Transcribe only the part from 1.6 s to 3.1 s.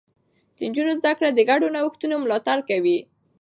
نوښتونو ملاتړ کوي.